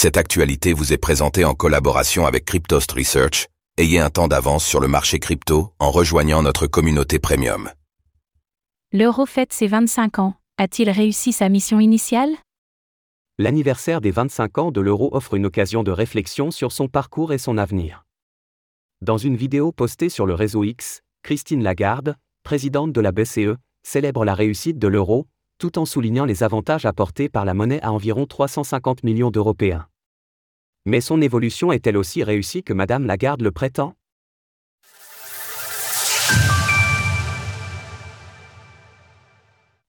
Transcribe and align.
Cette 0.00 0.16
actualité 0.16 0.74
vous 0.74 0.92
est 0.92 0.96
présentée 0.96 1.44
en 1.44 1.54
collaboration 1.54 2.24
avec 2.24 2.44
Cryptost 2.44 2.92
Research. 2.92 3.48
Ayez 3.78 3.98
un 3.98 4.10
temps 4.10 4.28
d'avance 4.28 4.64
sur 4.64 4.78
le 4.78 4.86
marché 4.86 5.18
crypto 5.18 5.72
en 5.80 5.90
rejoignant 5.90 6.40
notre 6.40 6.68
communauté 6.68 7.18
premium. 7.18 7.68
L'euro 8.92 9.26
fête 9.26 9.52
ses 9.52 9.66
25 9.66 10.20
ans. 10.20 10.34
A-t-il 10.56 10.88
réussi 10.88 11.32
sa 11.32 11.48
mission 11.48 11.80
initiale? 11.80 12.30
L'anniversaire 13.38 14.00
des 14.00 14.12
25 14.12 14.58
ans 14.58 14.70
de 14.70 14.80
l'euro 14.80 15.08
offre 15.16 15.34
une 15.34 15.46
occasion 15.46 15.82
de 15.82 15.90
réflexion 15.90 16.52
sur 16.52 16.70
son 16.70 16.86
parcours 16.86 17.32
et 17.32 17.38
son 17.38 17.58
avenir. 17.58 18.04
Dans 19.00 19.18
une 19.18 19.34
vidéo 19.34 19.72
postée 19.72 20.10
sur 20.10 20.26
le 20.26 20.34
réseau 20.34 20.62
X, 20.62 21.02
Christine 21.24 21.64
Lagarde, 21.64 22.14
présidente 22.44 22.92
de 22.92 23.00
la 23.00 23.10
BCE, 23.10 23.56
célèbre 23.82 24.24
la 24.24 24.34
réussite 24.34 24.78
de 24.78 24.86
l'euro, 24.86 25.26
tout 25.58 25.78
en 25.78 25.84
soulignant 25.84 26.24
les 26.24 26.42
avantages 26.42 26.86
apportés 26.86 27.28
par 27.28 27.44
la 27.44 27.52
monnaie 27.52 27.82
à 27.82 27.92
environ 27.92 28.26
350 28.26 29.02
millions 29.02 29.30
d'Européens. 29.30 29.86
Mais 30.86 31.00
son 31.00 31.20
évolution 31.20 31.72
est-elle 31.72 31.96
aussi 31.96 32.22
réussie 32.22 32.62
que 32.62 32.72
Madame 32.72 33.04
Lagarde 33.04 33.42
le 33.42 33.50
prétend? 33.50 33.94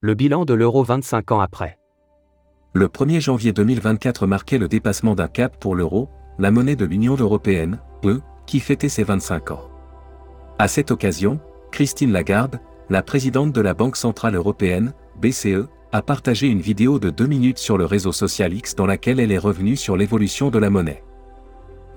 Le 0.00 0.14
bilan 0.14 0.44
de 0.44 0.52
l'euro 0.52 0.84
25 0.84 1.32
ans 1.32 1.40
après. 1.40 1.78
Le 2.74 2.88
1er 2.88 3.20
janvier 3.20 3.52
2024 3.54 4.26
marquait 4.26 4.58
le 4.58 4.68
dépassement 4.68 5.14
d'un 5.14 5.28
cap 5.28 5.58
pour 5.58 5.74
l'euro, 5.74 6.10
la 6.38 6.50
monnaie 6.50 6.76
de 6.76 6.84
l'Union 6.84 7.14
européenne, 7.14 7.80
E, 8.04 8.20
qui 8.46 8.60
fêtait 8.60 8.90
ses 8.90 9.04
25 9.04 9.52
ans. 9.52 9.70
À 10.58 10.68
cette 10.68 10.90
occasion, 10.90 11.40
Christine 11.72 12.12
Lagarde, 12.12 12.60
la 12.90 13.02
présidente 13.02 13.52
de 13.52 13.60
la 13.62 13.72
Banque 13.72 13.96
Centrale 13.96 14.34
Européenne, 14.34 14.92
BCE, 15.20 15.68
a 15.92 16.02
partagé 16.02 16.48
une 16.48 16.60
vidéo 16.60 16.98
de 16.98 17.10
deux 17.10 17.26
minutes 17.26 17.58
sur 17.58 17.78
le 17.78 17.84
réseau 17.84 18.12
social 18.12 18.52
X 18.52 18.74
dans 18.74 18.86
laquelle 18.86 19.20
elle 19.20 19.30
est 19.30 19.38
revenue 19.38 19.76
sur 19.76 19.96
l'évolution 19.96 20.50
de 20.50 20.58
la 20.58 20.70
monnaie. 20.70 21.04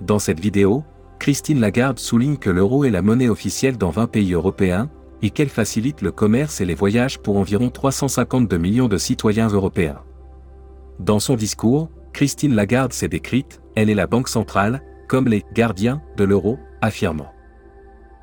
Dans 0.00 0.20
cette 0.20 0.38
vidéo, 0.38 0.84
Christine 1.18 1.60
Lagarde 1.60 1.98
souligne 1.98 2.36
que 2.36 2.50
l'euro 2.50 2.84
est 2.84 2.90
la 2.90 3.02
monnaie 3.02 3.28
officielle 3.28 3.76
dans 3.76 3.90
20 3.90 4.06
pays 4.06 4.34
européens, 4.34 4.88
et 5.22 5.30
qu'elle 5.30 5.48
facilite 5.48 6.00
le 6.00 6.12
commerce 6.12 6.60
et 6.60 6.64
les 6.64 6.74
voyages 6.74 7.18
pour 7.18 7.38
environ 7.38 7.70
352 7.70 8.56
millions 8.56 8.88
de 8.88 8.98
citoyens 8.98 9.48
européens. 9.48 10.00
Dans 11.00 11.18
son 11.18 11.34
discours, 11.34 11.90
Christine 12.12 12.54
Lagarde 12.54 12.92
s'est 12.92 13.08
décrite, 13.08 13.60
elle 13.74 13.90
est 13.90 13.94
la 13.94 14.06
Banque 14.06 14.28
centrale, 14.28 14.82
comme 15.08 15.26
les 15.26 15.44
gardiens 15.54 16.02
de 16.16 16.24
l'euro, 16.24 16.58
affirmant. 16.80 17.32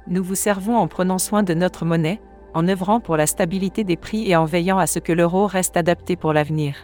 Nous 0.08 0.24
vous 0.24 0.36
servons 0.36 0.78
en 0.78 0.88
prenant 0.88 1.18
soin 1.18 1.44
de 1.44 1.54
notre 1.54 1.84
monnaie, 1.84 2.22
en 2.56 2.68
œuvrant 2.68 3.00
pour 3.00 3.18
la 3.18 3.28
stabilité 3.28 3.84
des 3.84 3.98
prix 3.98 4.28
et 4.30 4.36
en 4.36 4.46
veillant 4.46 4.80
à 4.80 4.88
ce 4.88 4.98
que 4.98 5.14
l'euro 5.14 5.46
reste 5.46 5.78
adapté 5.78 6.16
pour 6.16 6.34
l'avenir. 6.34 6.76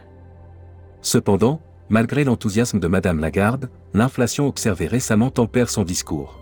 Cependant, 1.01 1.61
malgré 1.89 2.23
l'enthousiasme 2.23 2.79
de 2.79 2.87
Madame 2.87 3.19
Lagarde, 3.19 3.71
l'inflation 3.93 4.47
observée 4.47 4.87
récemment 4.87 5.31
tempère 5.31 5.69
son 5.69 5.83
discours. 5.83 6.39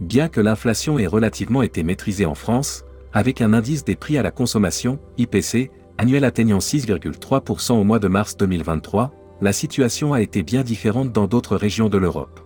Bien 0.00 0.28
que 0.28 0.40
l'inflation 0.40 0.98
ait 0.98 1.06
relativement 1.06 1.62
été 1.62 1.82
maîtrisée 1.82 2.26
en 2.26 2.34
France, 2.34 2.84
avec 3.12 3.40
un 3.40 3.52
indice 3.52 3.84
des 3.84 3.96
prix 3.96 4.18
à 4.18 4.22
la 4.22 4.32
consommation, 4.32 4.98
IPC, 5.16 5.70
annuel 5.98 6.24
atteignant 6.24 6.58
6,3% 6.58 7.72
au 7.74 7.84
mois 7.84 8.00
de 8.00 8.08
mars 8.08 8.36
2023, 8.36 9.12
la 9.40 9.52
situation 9.52 10.12
a 10.12 10.20
été 10.20 10.42
bien 10.42 10.62
différente 10.62 11.12
dans 11.12 11.26
d'autres 11.26 11.56
régions 11.56 11.88
de 11.88 11.98
l'Europe. 11.98 12.40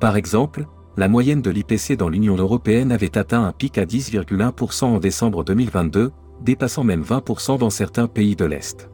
Par 0.00 0.16
exemple, 0.16 0.66
la 0.96 1.08
moyenne 1.08 1.42
de 1.42 1.50
l'IPC 1.50 1.96
dans 1.96 2.08
l'Union 2.08 2.36
européenne 2.36 2.90
avait 2.90 3.18
atteint 3.18 3.44
un 3.44 3.52
pic 3.52 3.76
à 3.76 3.84
10,1% 3.84 4.84
en 4.84 4.98
décembre 4.98 5.44
2022, 5.44 6.10
dépassant 6.42 6.84
même 6.84 7.02
20% 7.02 7.58
dans 7.58 7.70
certains 7.70 8.08
pays 8.08 8.34
de 8.34 8.46
l'Est. 8.46 8.90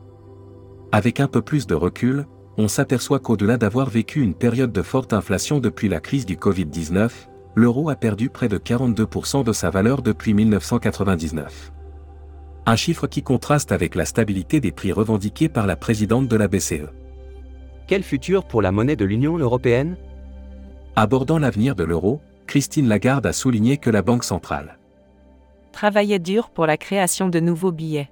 Avec 0.91 1.21
un 1.21 1.29
peu 1.29 1.43
plus 1.43 1.67
de 1.67 1.75
recul, 1.75 2.27
on 2.59 2.67
s'aperçoit 2.67 3.21
qu'au-delà 3.21 3.57
d'avoir 3.57 3.89
vécu 3.89 4.21
une 4.21 4.35
période 4.35 4.73
de 4.73 4.83
forte 4.83 5.13
inflation 5.13 5.61
depuis 5.61 5.89
la 5.89 6.01
crise 6.01 6.27
du 6.27 6.37
Covid-19, 6.37 7.11
l'euro 7.55 7.89
a 7.89 7.95
perdu 7.95 8.31
près 8.31 8.49
de 8.49 8.59
42% 8.59 9.45
de 9.45 9.53
sa 9.53 9.71
valeur 9.71 10.03
depuis 10.03 10.35
1999. 10.35 11.73
Un 12.67 12.77
chiffre 12.77 13.07
qui 13.07 13.23
contraste 13.23 13.73
avec 13.73 13.95
la 13.95 14.07
stabilité 14.07 14.61
des 14.61 14.73
prix 14.73 14.93
revendiqués 14.93 15.49
par 15.49 15.67
la 15.67 15.77
présidente 15.77 16.29
de 16.29 16.37
la 16.37 16.49
BCE. 16.49 16.91
Quel 17.87 18.03
futur 18.03 18.45
pour 18.45 18.61
la 18.61 18.73
monnaie 18.73 18.97
de 18.97 19.05
l'Union 19.05 19.39
européenne? 19.39 19.97
Abordant 20.95 21.39
l'avenir 21.39 21.75
de 21.75 21.85
l'euro, 21.85 22.21
Christine 22.47 22.89
Lagarde 22.89 23.27
a 23.27 23.33
souligné 23.33 23.79
que 23.79 23.91
la 23.91 24.03
Banque 24.03 24.25
centrale 24.25 24.79
travaillait 25.73 26.19
dur 26.19 26.51
pour 26.51 26.67
la 26.67 26.77
création 26.77 27.29
de 27.29 27.41
nouveaux 27.41 27.73
billets. 27.73 28.11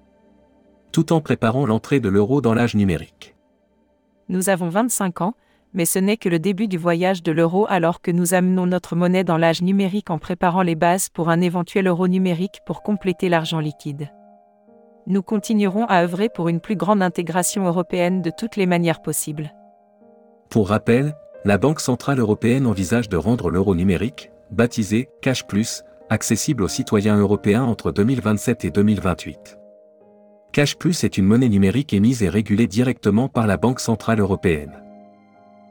Tout 0.93 1.13
en 1.13 1.21
préparant 1.21 1.67
l'entrée 1.67 2.01
de 2.01 2.09
l'euro 2.09 2.41
dans 2.41 2.55
l'âge 2.55 2.75
numérique. 2.75 3.37
Nous 4.29 4.49
avons 4.49 4.69
25 4.69 5.21
ans, 5.21 5.35
mais 5.73 5.85
ce 5.85 6.01
n'est 6.01 6.17
que 6.17 6.29
le 6.29 6.41
début 6.41 6.67
du 6.67 6.79
voyage 6.79 7.23
de 7.23 7.31
l'euro 7.31 7.67
alors 7.69 8.01
que 8.01 8.11
nous 8.11 8.35
amenons 8.35 8.67
notre 8.67 8.97
monnaie 8.97 9.23
dans 9.23 9.37
l'âge 9.37 9.63
numérique 9.63 10.11
en 10.11 10.19
préparant 10.19 10.63
les 10.63 10.75
bases 10.75 11.09
pour 11.09 11.29
un 11.29 11.41
éventuel 11.41 11.87
euro 11.87 12.09
numérique 12.09 12.61
pour 12.67 12.83
compléter 12.83 13.29
l'argent 13.29 13.61
liquide. 13.61 14.11
Nous 15.07 15.23
continuerons 15.23 15.85
à 15.85 16.03
œuvrer 16.03 16.29
pour 16.29 16.49
une 16.49 16.61
plus 16.61 16.77
grande 16.77 17.03
intégration 17.03 17.67
européenne 17.67 18.23
de 18.23 18.31
toutes 18.31 18.57
les 18.57 18.67
manières 18.67 19.03
possibles. 19.03 19.53
Pour 20.49 20.69
rappel, 20.69 21.15
la 21.45 21.57
Banque 21.57 21.81
Centrale 21.81 22.19
Européenne 22.19 22.67
envisage 22.67 23.09
de 23.09 23.17
rendre 23.17 23.51
l'euro 23.51 23.75
numérique, 23.75 24.31
baptisé 24.51 25.09
Cash 25.23 25.47
Plus, 25.47 25.85
accessible 26.11 26.63
aux 26.63 26.69
citoyens 26.69 27.19
européens 27.19 27.63
entre 27.63 27.93
2027 27.93 28.67
et 28.67 28.71
2028. 28.71 29.59
Cash 30.53 30.77
Plus 30.77 31.03
est 31.05 31.17
une 31.17 31.25
monnaie 31.25 31.49
numérique 31.49 31.95
émise 31.95 32.23
et 32.23 32.29
régulée 32.29 32.67
directement 32.67 33.29
par 33.29 33.47
la 33.47 33.57
Banque 33.57 33.81
Centrale 33.81 34.21
Européenne. 34.21 34.83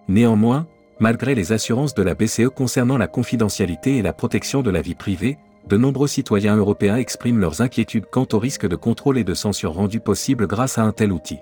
Néanmoins, 0.07 0.65
malgré 0.99 1.35
les 1.35 1.51
assurances 1.51 1.93
de 1.93 2.01
la 2.01 2.15
BCE 2.15 2.49
concernant 2.49 2.97
la 2.97 3.07
confidentialité 3.07 3.97
et 3.97 4.01
la 4.01 4.13
protection 4.13 4.63
de 4.63 4.71
la 4.71 4.81
vie 4.81 4.95
privée, 4.95 5.37
de 5.67 5.77
nombreux 5.77 6.07
citoyens 6.07 6.55
européens 6.55 6.95
expriment 6.95 7.39
leurs 7.39 7.61
inquiétudes 7.61 8.07
quant 8.09 8.27
au 8.33 8.39
risque 8.39 8.67
de 8.67 8.75
contrôle 8.75 9.19
et 9.19 9.23
de 9.23 9.35
censure 9.35 9.73
rendu 9.73 9.99
possible 9.99 10.47
grâce 10.47 10.79
à 10.79 10.83
un 10.83 10.93
tel 10.93 11.11
outil. 11.11 11.39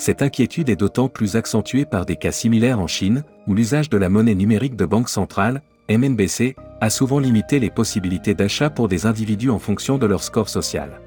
Cette 0.00 0.22
inquiétude 0.22 0.70
est 0.70 0.76
d'autant 0.76 1.10
plus 1.10 1.36
accentuée 1.36 1.84
par 1.84 2.06
des 2.06 2.16
cas 2.16 2.32
similaires 2.32 2.80
en 2.80 2.86
Chine, 2.86 3.22
où 3.46 3.52
l'usage 3.52 3.90
de 3.90 3.98
la 3.98 4.08
monnaie 4.08 4.34
numérique 4.34 4.74
de 4.74 4.86
banque 4.86 5.10
centrale, 5.10 5.60
MNBC, 5.90 6.56
a 6.80 6.88
souvent 6.88 7.18
limité 7.18 7.58
les 7.58 7.68
possibilités 7.68 8.32
d'achat 8.32 8.70
pour 8.70 8.88
des 8.88 9.04
individus 9.04 9.50
en 9.50 9.58
fonction 9.58 9.98
de 9.98 10.06
leur 10.06 10.22
score 10.22 10.48
social. 10.48 11.02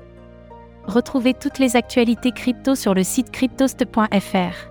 Retrouvez 0.85 1.33
toutes 1.33 1.57
les 1.57 1.75
actualités 1.75 2.33
crypto 2.33 2.75
sur 2.75 2.93
le 2.93 3.03
site 3.03 3.31
cryptost.fr. 3.31 4.69